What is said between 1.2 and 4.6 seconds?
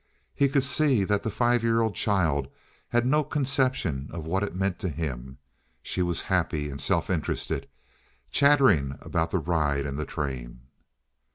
the five year old child had no conception of what it